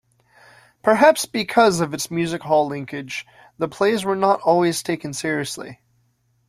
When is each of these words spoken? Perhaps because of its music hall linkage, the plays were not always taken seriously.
Perhaps 0.81 1.27
because 1.27 1.79
of 1.79 1.93
its 1.93 2.09
music 2.09 2.41
hall 2.41 2.65
linkage, 2.65 3.23
the 3.59 3.67
plays 3.67 4.03
were 4.03 4.15
not 4.15 4.41
always 4.41 4.81
taken 4.81 5.13
seriously. 5.13 5.79